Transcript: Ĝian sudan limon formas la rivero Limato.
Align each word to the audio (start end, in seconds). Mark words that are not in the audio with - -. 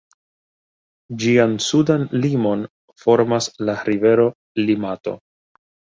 Ĝian 1.23 1.51
sudan 1.65 2.07
limon 2.23 2.65
formas 3.03 3.51
la 3.69 3.77
rivero 3.91 4.27
Limato. 4.67 5.15